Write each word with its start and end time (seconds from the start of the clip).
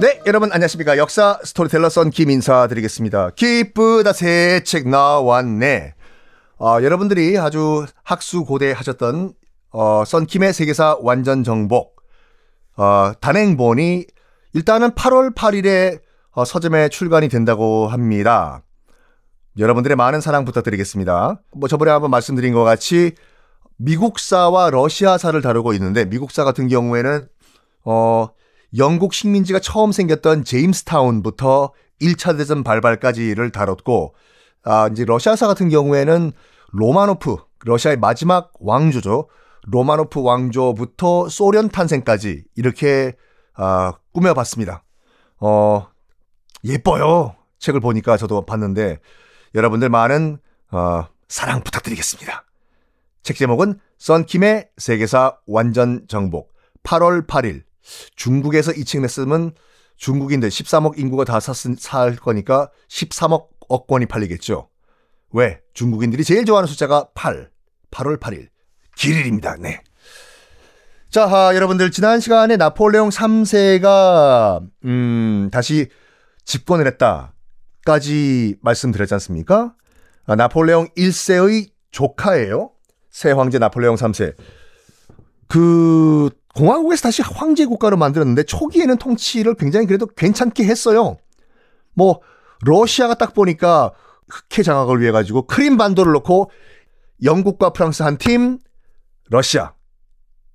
네, 0.00 0.20
여러분 0.26 0.52
안녕하십니까. 0.52 0.96
역사 0.96 1.38
스토리텔러 1.42 1.88
썬김 1.88 2.30
인사드리겠습니다. 2.30 3.30
기쁘다 3.30 4.12
새 4.12 4.60
책 4.64 4.88
나왔네. 4.88 5.94
어, 6.60 6.78
여러분들이 6.82 7.36
아주 7.38 7.84
학수 8.04 8.44
고대 8.44 8.70
하셨던 8.72 9.32
어, 9.70 10.04
썬킴의 10.06 10.52
세계사 10.52 10.98
완전 11.02 11.42
정복 11.42 11.96
어, 12.76 13.12
단행본이 13.20 14.06
일단은 14.54 14.90
8월 14.92 15.34
8일에 15.34 16.00
어, 16.30 16.44
서점에 16.44 16.88
출간이 16.90 17.28
된다고 17.28 17.88
합니다. 17.88 18.62
여러분들의 19.58 19.96
많은 19.96 20.20
사랑 20.20 20.44
부탁드리겠습니다. 20.44 21.42
뭐 21.56 21.68
저번에 21.68 21.90
한번 21.90 22.10
말씀드린 22.12 22.54
것 22.54 22.62
같이 22.62 23.12
미국사와 23.78 24.70
러시아사를 24.70 25.40
다루고 25.42 25.72
있는데 25.74 26.04
미국사 26.04 26.44
같은 26.44 26.68
경우에는 26.68 27.28
어 27.84 28.28
영국 28.76 29.14
식민지가 29.14 29.60
처음 29.60 29.92
생겼던 29.92 30.44
제임스타운부터 30.44 31.72
1차 32.00 32.36
대전 32.36 32.62
발발까지를 32.62 33.50
다뤘고 33.50 34.14
아 34.64 34.88
이제 34.92 35.04
러시아사 35.04 35.46
같은 35.46 35.68
경우에는 35.68 36.32
로마노프 36.72 37.36
러시아의 37.64 37.98
마지막 37.98 38.52
왕조죠. 38.60 39.28
로마노프 39.66 40.22
왕조부터 40.22 41.28
소련 41.28 41.68
탄생까지 41.68 42.44
이렇게 42.56 43.14
아 43.54 43.94
꾸며봤습니다. 44.12 44.84
어 45.40 45.86
예뻐요. 46.64 47.36
책을 47.58 47.80
보니까 47.80 48.16
저도 48.16 48.46
봤는데 48.46 48.98
여러분들 49.54 49.88
많은 49.88 50.38
어, 50.70 51.06
사랑 51.28 51.62
부탁드리겠습니다. 51.62 52.44
책 53.22 53.36
제목은 53.36 53.80
썬킴의 53.98 54.70
세계사 54.76 55.38
완전 55.46 56.06
정복 56.08 56.52
8월 56.84 57.26
8일 57.26 57.62
중국에서 58.16 58.72
이책 58.72 59.00
냈으면 59.02 59.52
중국인들 59.96 60.48
13억 60.48 60.98
인구가 60.98 61.24
다살 61.24 62.16
거니까 62.16 62.70
13억 62.88 63.48
억 63.68 63.86
권이 63.86 64.06
팔리겠죠. 64.06 64.68
왜? 65.32 65.60
중국인들이 65.74 66.24
제일 66.24 66.44
좋아하는 66.44 66.66
숫자가 66.66 67.08
8. 67.14 67.50
8월 67.90 68.18
8일. 68.18 68.48
길일입니다. 68.96 69.56
네. 69.56 69.82
자, 71.10 71.24
아, 71.24 71.54
여러분들 71.54 71.90
지난 71.90 72.20
시간에 72.20 72.56
나폴레옹 72.56 73.08
3세가 73.08 74.60
음, 74.84 75.48
다시 75.50 75.88
집권을 76.44 76.86
했다까지 76.86 78.56
말씀드렸지 78.60 79.14
않습니까? 79.14 79.74
아, 80.26 80.36
나폴레옹 80.36 80.88
1세의 80.96 81.70
조카예요. 81.90 82.72
새 83.10 83.32
황제 83.32 83.58
나폴레옹 83.58 83.96
3세. 83.96 84.34
그 85.48 86.30
공화국에서 86.58 87.02
다시 87.02 87.22
황제 87.22 87.64
국가로 87.66 87.96
만들었는데 87.96 88.42
초기에는 88.42 88.96
통치를 88.96 89.54
굉장히 89.54 89.86
그래도 89.86 90.06
괜찮게 90.06 90.64
했어요. 90.64 91.16
뭐 91.94 92.20
러시아가 92.64 93.14
딱 93.14 93.32
보니까 93.32 93.92
흑해 94.28 94.64
장악을 94.64 95.00
위해 95.00 95.12
가지고 95.12 95.46
크림 95.46 95.76
반도를 95.76 96.12
놓고 96.14 96.50
영국과 97.22 97.70
프랑스 97.70 98.02
한 98.02 98.18
팀, 98.18 98.58
러시아 99.28 99.72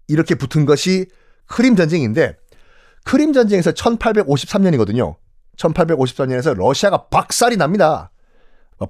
이렇게 0.10 0.36
붙은 0.36 0.66
것이 0.66 1.08
크림 1.46 1.78
전쟁인데 1.78 2.36
크림 3.06 3.32
전쟁에서 3.32 3.72
1853년이거든요. 3.72 5.16
1853년에서 5.58 6.54
러시아가 6.54 7.08
박살이 7.08 7.56
납니다. 7.56 8.12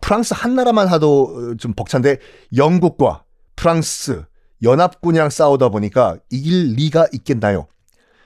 프랑스 0.01 0.33
한 0.35 0.55
나라만 0.55 0.87
하도 0.87 1.55
좀 1.57 1.73
벅찬데 1.73 2.17
영국과 2.55 3.23
프랑스 3.55 4.25
연합군이랑 4.63 5.29
싸우다 5.29 5.69
보니까 5.69 6.17
이길 6.29 6.73
리가 6.75 7.07
있겠나요? 7.13 7.67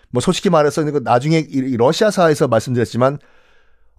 뭐 0.10 0.22
솔직히 0.22 0.50
말해서 0.50 0.84
나중에 0.84 1.48
러시아사에서 1.78 2.48
말씀드렸지만 2.48 3.20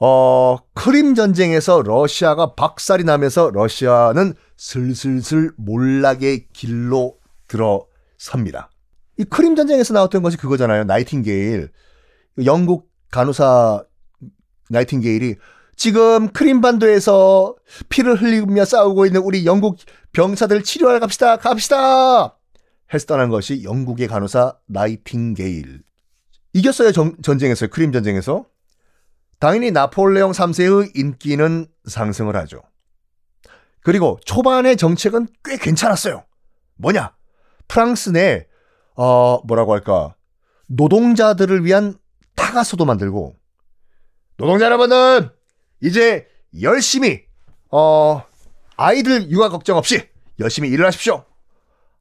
어 0.01 0.57
크림 0.75 1.15
전쟁에서 1.15 1.83
러시아가 1.83 2.55
박살이 2.55 3.05
나면서 3.05 3.51
러시아는 3.53 4.35
슬슬슬 4.57 5.51
몰락의 5.57 6.49
길로 6.53 7.17
들어섭니다. 7.49 8.71
이 9.19 9.25
크림 9.25 9.57
전쟁에서 9.57 9.95
나왔던 9.95 10.23
것이 10.23 10.37
그거잖아요. 10.37 10.85
나이팅게일. 10.85 11.71
영국 12.45 12.89
간호사 13.11 13.85
나이팅게일이 14.71 15.37
지금 15.79 16.29
크림반도에서 16.33 17.55
피를 17.89 18.21
흘리며 18.21 18.65
싸우고 18.65 19.07
있는 19.07 19.21
우리 19.21 19.47
영국 19.47 19.79
병사들 20.13 20.65
치료하러 20.65 20.99
갑시다. 20.99 21.37
갑시다. 21.37 22.37
해서 22.93 23.07
떠난 23.07 23.31
것이 23.31 23.63
영국의 23.63 24.09
간호사 24.09 24.57
나이팅게일. 24.67 25.83
이겼어요. 26.53 26.91
정, 26.91 27.15
전쟁에서 27.23 27.69
크림 27.69 27.93
전쟁에서. 27.93 28.47
당연히 29.39 29.71
나폴레옹 29.71 30.33
3세의 30.33 30.97
인기는 30.97 31.69
상승을 31.85 32.35
하죠. 32.35 32.61
그리고 33.83 34.19
초반의 34.25 34.77
정책은 34.77 35.29
꽤 35.45 35.57
괜찮았어요. 35.59 36.25
뭐냐? 36.75 37.15
프랑스 37.69 38.11
내, 38.11 38.49
어, 38.97 39.41
뭐라고 39.47 39.75
할까. 39.75 40.17
노동자들을 40.67 41.65
위한 41.65 41.95
타가소도 42.35 42.85
만들고, 42.85 43.37
노동자 44.39 44.65
여러분들, 44.65 45.38
이제 45.81 46.29
열심히, 46.61 47.25
어, 47.71 48.23
아이들 48.77 49.31
육아 49.31 49.49
걱정 49.49 49.77
없이 49.77 50.09
열심히 50.41 50.69
일을 50.71 50.87
하십시오. 50.87 51.25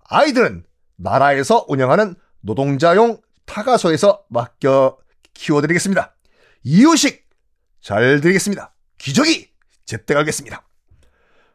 아이들은 0.05 0.65
나라에서 0.95 1.65
운영하는 1.67 2.15
노동자용 2.41 3.19
타가소에서 3.45 4.25
맡겨 4.29 4.97
키워드리겠습니다. 5.33 6.15
이유식 6.63 7.27
잘 7.81 8.21
드리겠습니다. 8.21 8.73
기저귀 8.97 9.49
제때 9.85 10.13
가겠습니다. 10.13 10.67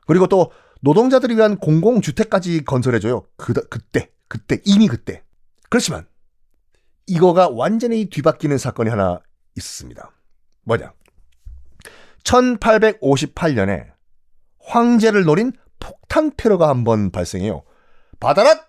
그리고 0.07 0.27
또 0.27 0.53
노동자들을 0.81 1.37
위한 1.37 1.59
공공주택까지 1.59 2.65
건설해줘요. 2.65 3.27
그, 3.37 3.53
그때, 3.53 4.11
그때, 4.29 4.61
이미 4.65 4.89
그때. 4.89 5.23
그렇지만 5.69 6.07
이거가 7.07 7.49
완전히 7.49 8.07
뒤바뀌는 8.07 8.59
사건이 8.59 8.91
하나 8.91 9.21
있었습니다. 9.57 10.11
뭐냐? 10.65 10.93
1858년에 12.25 13.93
황제를 14.61 15.25
노린 15.25 15.53
폭탄 15.81 16.31
테러가 16.37 16.69
한 16.69 16.85
번 16.85 17.11
발생해요. 17.11 17.63
바다라! 18.21 18.67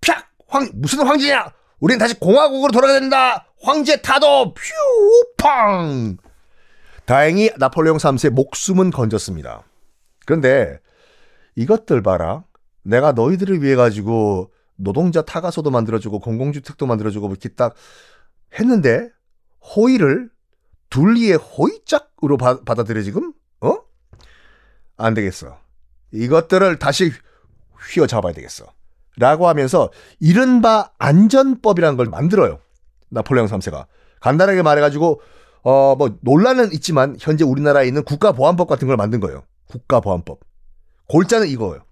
팍! 0.00 0.28
황, 0.48 0.68
무슨 0.74 1.06
황제냐? 1.06 1.52
우린 1.80 1.98
다시 1.98 2.18
공화국으로 2.18 2.70
돌아가야 2.72 3.00
된다! 3.00 3.46
황제 3.60 4.00
타도! 4.00 4.54
퓨! 4.54 4.60
팡! 5.36 6.16
다행히 7.04 7.50
나폴레옹 7.58 7.98
3세 7.98 8.30
목숨은 8.30 8.90
건졌습니다. 8.90 9.64
그런데 10.24 10.78
이것들 11.56 12.02
봐라. 12.02 12.44
내가 12.82 13.12
너희들을 13.12 13.62
위해 13.62 13.74
가지고 13.76 14.52
노동자 14.76 15.22
타가소도 15.22 15.70
만들어주고 15.70 16.20
공공주택도 16.20 16.86
만들어주고 16.86 17.28
이렇게 17.28 17.48
딱 17.50 17.74
했는데 18.58 19.08
호의를 19.76 20.30
둘리의 20.94 21.38
호의짝으로 21.38 22.36
바, 22.36 22.60
받아들여 22.60 23.02
지금? 23.02 23.32
어? 23.60 23.78
안 24.96 25.14
되겠어. 25.14 25.58
이것들을 26.12 26.78
다시 26.78 27.10
휘어잡아야 27.90 28.32
되겠어. 28.32 28.66
라고 29.16 29.48
하면서 29.48 29.90
이른바 30.20 30.92
안전법이라는 30.98 31.96
걸 31.96 32.06
만들어요. 32.06 32.60
나폴레옹 33.08 33.48
3세가. 33.48 33.86
간단하게 34.20 34.62
말해가지고, 34.62 35.20
어, 35.62 35.96
뭐, 35.96 36.16
논란은 36.20 36.72
있지만, 36.74 37.16
현재 37.18 37.44
우리나라에 37.44 37.88
있는 37.88 38.04
국가보안법 38.04 38.68
같은 38.68 38.86
걸 38.86 38.96
만든 38.96 39.18
거예요. 39.18 39.42
국가보안법. 39.66 40.38
골자는 41.08 41.48
이거예요. 41.48 41.84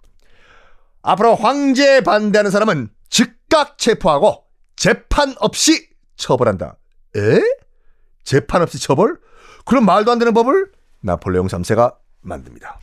앞으로 1.03 1.35
황제에 1.35 2.03
반대하는 2.03 2.53
사람은 2.53 2.89
즉각 3.09 3.79
체포하고, 3.79 4.45
재판 4.77 5.35
없이 5.41 5.89
처벌한다. 6.15 6.77
에? 7.17 7.62
재판 8.25 8.63
없이 8.63 8.79
처벌? 8.79 9.19
그럼 9.65 9.85
말도 9.85 10.11
안 10.11 10.19
되는 10.19 10.33
법을 10.35 10.71
나폴레옹 11.01 11.47
3세가 11.49 11.97
만듭니다. 12.23 12.79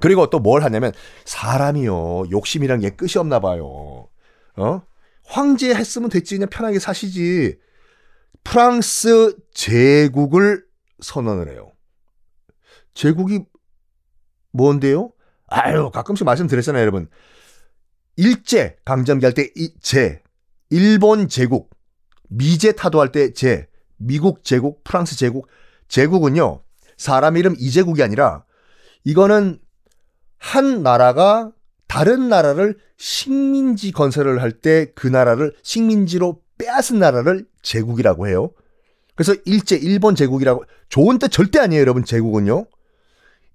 그리고 0.00 0.30
또 0.30 0.38
뭘 0.38 0.62
하냐면 0.62 0.92
사람이요 1.26 2.30
욕심이란 2.30 2.80
게 2.80 2.90
끝이 2.90 3.12
없나 3.18 3.38
봐요. 3.40 4.08
어? 4.56 4.82
황제 5.24 5.74
했으면 5.74 6.08
됐지 6.08 6.36
그냥 6.36 6.48
편하게 6.48 6.78
사시지. 6.78 7.58
프랑스 8.42 9.36
제국을 9.52 10.64
선언을 11.00 11.50
해요. 11.50 11.72
제국이 12.94 13.44
뭔데요? 14.52 15.12
아유 15.46 15.90
가끔씩 15.92 16.24
말씀드렸잖아요 16.24 16.80
여러분. 16.80 17.08
일제 18.16 18.76
강점기 18.84 19.24
할 19.24 19.32
때 19.34 19.50
제, 19.80 20.22
일본 20.70 21.28
제국, 21.28 21.70
미제 22.28 22.72
타도할 22.72 23.12
때 23.12 23.32
제, 23.32 23.68
미국 24.00 24.42
제국, 24.44 24.82
프랑스 24.82 25.16
제국, 25.16 25.46
제국은요 25.88 26.62
사람 26.96 27.36
이름 27.36 27.54
이제국이 27.58 28.02
아니라 28.02 28.44
이거는 29.04 29.58
한 30.38 30.82
나라가 30.82 31.52
다른 31.86 32.28
나라를 32.28 32.78
식민지 32.96 33.92
건설을 33.92 34.40
할 34.42 34.60
때 34.60 34.92
그 34.94 35.06
나라를 35.08 35.54
식민지로 35.62 36.42
빼앗은 36.58 36.98
나라를 36.98 37.46
제국이라고 37.62 38.28
해요. 38.28 38.50
그래서 39.14 39.34
일제 39.44 39.76
일본 39.76 40.14
제국이라고 40.14 40.64
좋은 40.88 41.18
뜻 41.18 41.28
절대 41.28 41.58
아니에요, 41.58 41.80
여러분. 41.80 42.04
제국은요. 42.04 42.66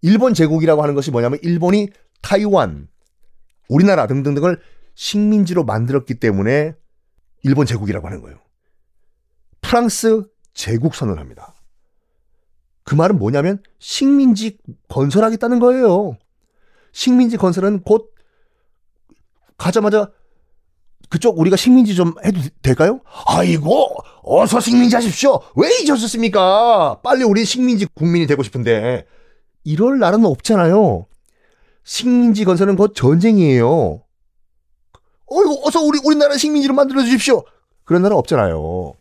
일본 0.01 0.33
제국이라고 0.33 0.83
하는 0.83 0.93
것이 0.95 1.11
뭐냐면 1.11 1.39
일본이 1.41 1.89
타이완, 2.21 2.87
우리나라 3.69 4.05
등등등을 4.07 4.59
식민지로 4.95 5.63
만들었기 5.63 6.15
때문에 6.15 6.75
일본 7.43 7.65
제국이라고 7.65 8.07
하는 8.07 8.21
거예요. 8.21 8.39
프랑스 9.61 10.23
제국 10.55 10.95
선언합니다. 10.95 11.53
그 12.83 12.95
말은 12.95 13.19
뭐냐면 13.19 13.61
식민지 13.77 14.57
건설하겠다는 14.87 15.59
거예요. 15.59 16.17
식민지 16.91 17.37
건설은 17.37 17.81
곧 17.83 18.15
가자마자 19.57 20.11
그쪽 21.09 21.37
우리가 21.39 21.55
식민지 21.55 21.93
좀 21.93 22.13
해도 22.23 22.39
될까요? 22.61 23.01
아이고 23.27 23.95
어서 24.23 24.59
식민지 24.59 24.95
하십시오. 24.95 25.39
왜 25.55 25.69
잊으셨습니까? 25.81 27.01
빨리 27.03 27.23
우리 27.23 27.45
식민지 27.45 27.85
국민이 27.85 28.25
되고 28.25 28.41
싶은데 28.41 29.05
이럴 29.63 29.99
나라는 29.99 30.25
없잖아요. 30.25 31.05
식민지 31.83 32.45
건설은 32.45 32.75
곧 32.75 32.93
전쟁이에요. 32.95 34.01
어이구 35.27 35.61
어서 35.65 35.81
우리 35.81 35.99
우리나라 36.03 36.37
식민지로 36.37 36.73
만들어 36.73 37.01
주십시오. 37.03 37.43
그런 37.83 38.01
나라 38.03 38.15
없잖아요. 38.15 38.95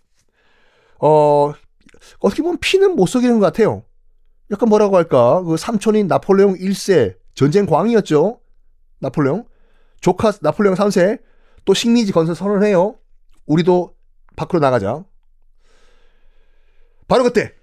어 1.00 1.52
어떻게 2.20 2.43
보면 2.43 2.58
피는 2.58 2.96
못 2.96 3.06
속이는 3.06 3.38
것 3.38 3.46
같아요. 3.46 3.85
약간 4.50 4.69
뭐라고 4.69 4.96
할까? 4.96 5.43
그 5.43 5.56
삼촌인 5.56 6.06
나폴레옹 6.06 6.55
1세 6.56 7.17
전쟁 7.35 7.67
광이었죠. 7.67 8.41
나폴레옹. 9.00 9.46
조카 10.00 10.32
나폴레옹 10.41 10.75
3세 10.75 11.20
또 11.64 11.75
식민지 11.75 12.12
건설 12.12 12.35
선언해요. 12.35 12.99
우리도 13.46 13.94
밖으로 14.37 14.61
나가자. 14.61 15.05
바로 17.08 17.25
그때, 17.25 17.55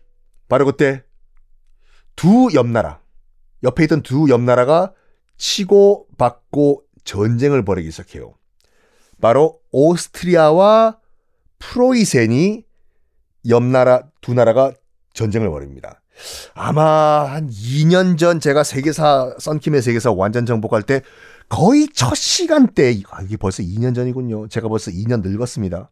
바로 0.47 0.65
그때 0.65 1.03
두 2.15 2.49
옆 2.53 2.67
나라, 2.67 3.01
옆에 3.63 3.83
있던 3.85 4.01
두 4.03 4.27
옆 4.29 4.41
나라가 4.41 4.93
치고 5.37 6.07
받고 6.17 6.83
전쟁을 7.03 7.63
벌이기 7.65 7.89
시작해요. 7.91 8.33
바로 9.19 9.59
오스트리아와 9.71 10.99
프로이센이 11.59 12.65
옆 13.49 13.63
나라 13.63 14.03
두 14.21 14.33
나라가 14.33 14.71
전쟁을 15.13 15.49
벌입니다. 15.49 16.01
아마 16.53 17.25
한 17.25 17.49
2년 17.49 18.17
전 18.17 18.39
제가 18.39 18.63
세계사 18.63 19.35
썬킴의 19.39 19.81
세계사 19.81 20.11
완전 20.11 20.45
정복할 20.45 20.83
때 20.83 21.01
거의 21.49 21.87
첫 21.93 22.15
시간대 22.15 23.01
아, 23.09 23.21
이게 23.21 23.37
벌써 23.37 23.63
2년 23.63 23.95
전이군요. 23.95 24.47
제가 24.47 24.67
벌써 24.67 24.91
2년 24.91 25.21
늙었습니다. 25.21 25.89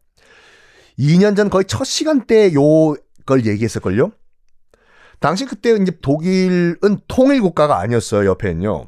2년 1.00 1.36
전 1.36 1.50
거의 1.50 1.66
첫 1.66 1.84
시간대 1.84 2.54
요걸 2.54 3.46
얘기했을걸요. 3.46 4.12
당시 5.19 5.46
그때 5.46 5.72
이제 5.75 5.92
독일은 6.01 7.00
통일 7.07 7.42
국가가 7.42 7.80
아니었어요. 7.80 8.30
옆에는요. 8.30 8.88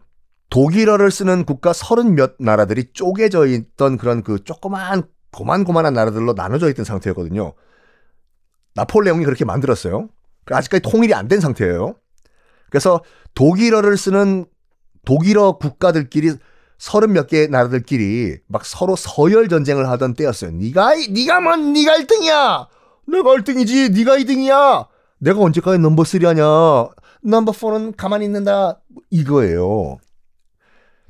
독일어를 0.49 1.11
쓰는 1.11 1.45
국가 1.45 1.73
서른 1.73 2.15
몇 2.15 2.35
나라들이 2.39 2.91
쪼개져 2.93 3.47
있던 3.47 3.97
그런 3.97 4.21
그 4.21 4.43
조그만 4.43 5.03
고만고만한 5.31 5.93
나라들로 5.93 6.33
나눠져 6.33 6.69
있던 6.69 6.85
상태였거든요. 6.85 7.53
나폴레옹이 8.75 9.25
그렇게 9.25 9.45
만들었어요. 9.45 10.09
아직까지 10.49 10.81
통일이 10.81 11.13
안 11.13 11.27
된 11.27 11.39
상태예요. 11.39 11.95
그래서 12.69 13.01
독일어를 13.35 13.97
쓰는 13.97 14.45
독일어 15.05 15.57
국가들끼리 15.57 16.33
서른 16.77 17.13
몇 17.13 17.27
개 17.27 17.47
나라들끼리 17.47 18.39
막 18.47 18.65
서로 18.65 18.95
서열 18.95 19.49
전쟁을 19.49 19.87
하던 19.89 20.13
때였어요. 20.15 20.51
네가 20.51 20.95
네가 21.09 21.41
뭔 21.41 21.73
네가 21.73 21.93
1등이야. 21.97 22.67
내가 23.07 23.29
1등이지. 23.35 23.91
네가 23.93 24.17
2등이야. 24.17 24.87
내가 25.19 25.39
언제까지 25.41 25.77
넘버 25.79 26.03
3 26.03 26.25
하냐. 26.25 26.43
number 27.23 27.51
4는 27.51 27.95
가만히 27.95 28.25
있는다. 28.25 28.79
이거예요. 29.11 29.97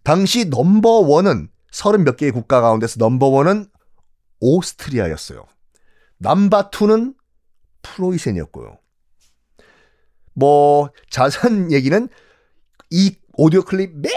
당시 0.04 0.46
number 0.46 1.04
1은 1.04 1.48
서른 1.72 2.04
몇 2.04 2.18
개의 2.18 2.32
국가 2.34 2.60
가운데서 2.60 2.96
number 3.00 3.30
1은 3.30 3.70
오스트리아였어요. 4.42 5.46
number 6.18 6.70
2는 6.72 7.14
프로이센이었고요. 7.82 8.78
뭐 10.34 10.90
자세한 11.10 11.72
얘기는 11.74 12.08
이 12.90 13.16
오디오 13.34 13.64
클립 13.64 13.92
맨 13.96 14.12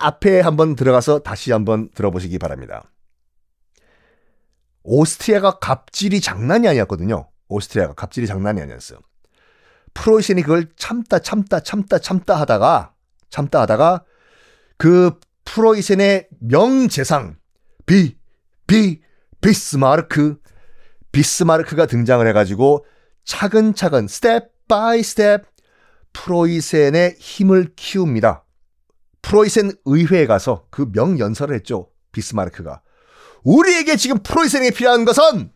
앞에 0.00 0.40
한번 0.40 0.76
들어가서 0.76 1.20
다시 1.20 1.52
한번 1.52 1.90
들어보시기 1.90 2.38
바랍니다. 2.38 2.90
오스트리아가 4.82 5.58
갑질이 5.58 6.20
장난이 6.20 6.66
아니었거든요. 6.68 7.28
오스트리아가 7.48 7.94
갑질이 7.94 8.26
장난이 8.26 8.60
아니었어요. 8.62 8.98
프로이센이 9.92 10.42
그걸 10.42 10.70
참다 10.76 11.18
참다 11.18 11.60
참다 11.60 11.98
참다 11.98 12.40
하다가 12.40 12.94
참다 13.28 13.60
하다가 13.62 14.04
그 14.78 15.18
프로이센의 15.44 16.28
명재상 16.40 17.36
비 17.86 18.20
비 18.70 19.00
비스마르크 19.40 20.38
비스마르크가 21.12 21.86
등장을 21.86 22.26
해가지고 22.28 22.84
차근차근 23.24 24.08
step 24.08 24.50
by 24.68 25.02
step 25.02 25.44
프로이센의 26.12 27.16
힘을 27.18 27.72
키웁니다. 27.76 28.44
프로이센 29.22 29.72
의회에 29.84 30.26
가서 30.26 30.66
그 30.70 30.90
명연설을 30.92 31.54
했죠. 31.54 31.90
비스마르크가. 32.12 32.82
우리에게 33.44 33.96
지금 33.96 34.18
프로이센에게 34.22 34.74
필요한 34.74 35.04
것은 35.04 35.52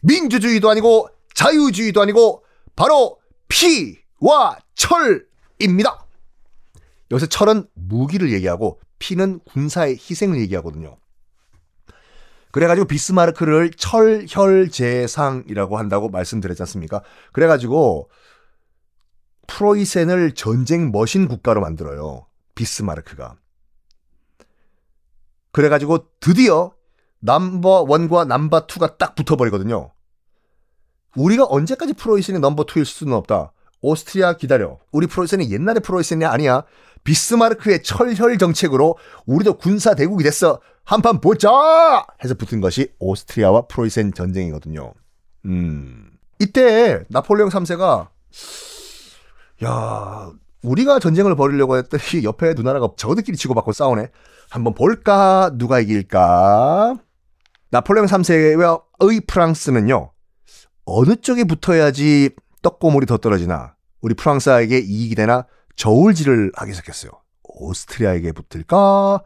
민주주의도 0.00 0.70
아니고 0.70 1.08
자유주의도 1.34 2.00
아니고 2.00 2.44
바로 2.76 3.18
피와 3.48 4.58
철입니다. 4.74 6.06
여기서 7.10 7.26
철은 7.26 7.66
무기를 7.74 8.32
얘기하고 8.32 8.80
피는 8.98 9.40
군사의 9.44 9.94
희생을 9.94 10.40
얘기하거든요. 10.40 10.98
그래가지고 12.50 12.86
비스마르크를 12.86 13.70
철혈재상이라고 13.72 15.78
한다고 15.78 16.08
말씀드렸지 16.08 16.62
않습니까? 16.62 17.02
그래가지고 17.32 18.10
프로이센을 19.46 20.34
전쟁 20.34 20.90
머신 20.90 21.28
국가로 21.28 21.60
만들어요. 21.60 22.26
비스마르크가. 22.54 23.36
그래가지고 25.52 26.08
드디어 26.20 26.72
number 27.20 27.86
one과 27.88 28.24
number 28.24 28.66
two가 28.66 28.96
딱 28.96 29.14
붙어버리거든요. 29.14 29.92
우리가 31.16 31.46
언제까지 31.48 31.94
프로이센이 31.94 32.38
number 32.38 32.64
two일 32.64 32.84
수는 32.84 33.12
없다. 33.14 33.52
오스트리아 33.80 34.34
기다려. 34.34 34.78
우리 34.92 35.06
프로이센이 35.06 35.50
옛날의 35.50 35.80
프로이센이 35.80 36.24
아니야. 36.24 36.64
비스마르크의 37.04 37.82
철혈 37.82 38.38
정책으로 38.38 38.96
우리도 39.26 39.54
군사 39.58 39.94
대국이 39.94 40.24
됐어. 40.24 40.60
한판 40.84 41.20
보자! 41.20 41.50
해서 42.24 42.34
붙은 42.34 42.60
것이 42.60 42.92
오스트리아와 42.98 43.66
프로이센 43.66 44.12
전쟁이거든요. 44.14 44.94
음. 45.44 46.10
이때 46.38 47.04
나폴레옹 47.08 47.50
3세가 47.50 48.08
야, 49.64 50.30
우리가 50.62 50.98
전쟁을 50.98 51.34
벌이려고 51.36 51.76
했더니 51.76 52.24
옆에 52.24 52.54
누나라가 52.54 52.88
저들끼리 52.96 53.36
치고받고 53.36 53.72
싸우네. 53.72 54.08
한번 54.50 54.74
볼까? 54.74 55.50
누가 55.54 55.80
이길까? 55.80 56.96
나폴레옹 57.70 58.06
3세의 58.06 59.26
프랑스는요. 59.26 60.12
어느 60.84 61.16
쪽에 61.16 61.44
붙어야지 61.44 62.30
떡고물이 62.62 63.06
더 63.06 63.18
떨어지나 63.18 63.76
우리 64.00 64.14
프랑스에게 64.14 64.78
이익이 64.78 65.14
되나 65.14 65.46
저울질을 65.76 66.52
하기 66.54 66.72
시작했어요. 66.72 67.12
오스트리아에게 67.42 68.32
붙을까? 68.32 69.22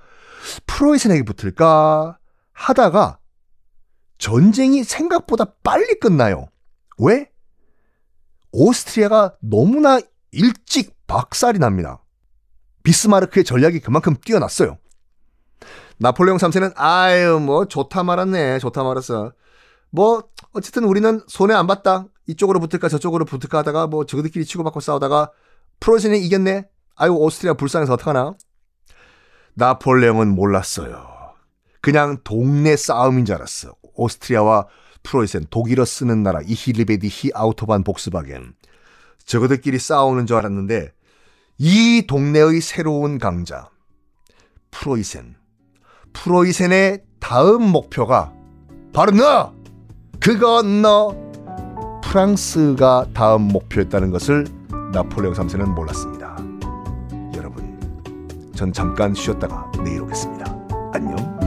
프로이센에게 0.67 1.23
붙을까? 1.25 2.19
하다가 2.53 3.19
전쟁이 4.19 4.85
생각보다 4.85 5.47
빨리 5.63 5.99
끝나요. 5.99 6.49
왜? 6.99 7.31
오스트리아가 8.53 9.37
너무나 9.41 9.99
일찍 10.31 10.95
박살이 11.07 11.59
납니다. 11.59 12.03
비스마르크의 12.83 13.45
전략이 13.45 13.81
그만큼 13.81 14.15
뛰어났어요. 14.23 14.79
나폴레옹 15.99 16.39
3세는 16.39 16.73
아유 16.77 17.39
뭐 17.41 17.67
좋다 17.67 18.03
말았네 18.03 18.59
좋다 18.59 18.83
말았어. 18.83 19.33
뭐 19.91 20.29
어쨌든 20.53 20.85
우리는 20.85 21.21
손해 21.29 21.55
안 21.55 21.67
봤다. 21.67 22.07
이쪽으로 22.27 22.61
붙을까 22.61 22.89
저쪽으로 22.89 23.25
붙을까 23.25 23.59
하다가 23.59 23.87
뭐 23.87 24.07
저들끼리 24.07 24.45
치고받고 24.45 24.81
싸우다가 24.81 25.31
프로이센이 25.81 26.21
이겼네. 26.21 26.69
아유 26.97 27.13
오스트리아 27.13 27.55
불쌍해서 27.55 27.95
어떡하나. 27.95 28.35
나폴레옹은 29.55 30.29
몰랐어요. 30.35 31.35
그냥 31.81 32.19
동네 32.25 32.77
싸움인 32.77 33.25
줄 33.25 33.35
알았어. 33.35 33.75
오스트리아와 33.95 34.69
프로이센 35.03 35.47
독일어 35.51 35.85
쓰는 35.85 36.23
나라 36.23 36.41
이힐리베디 36.47 37.09
히 37.09 37.31
아우토반 37.35 37.83
복스바겐 37.85 38.55
저거들끼리 39.25 39.79
싸우는 39.79 40.27
줄 40.27 40.37
알았는데 40.37 40.93
이 41.59 42.05
동네의 42.07 42.61
새로운 42.61 43.19
강자 43.19 43.69
프로이센 44.71 45.35
프로이센의 46.13 47.03
다음 47.21 47.63
목표가 47.65 48.33
바로 48.93 49.13
너 49.13 49.55
그건 50.21 50.83
너 50.83 51.32
프랑스가 52.13 53.07
다음 53.15 53.45
목표였다는 53.45 54.11
것을 54.11 54.45
나폴레옹 54.93 55.33
3세는 55.33 55.73
몰랐습니다. 55.75 56.37
여러분, 57.35 57.81
전 58.55 58.71
잠깐 58.71 59.15
쉬었다가 59.15 59.73
내일 59.83 60.03
오겠습니다. 60.03 60.45
안녕. 60.93 61.42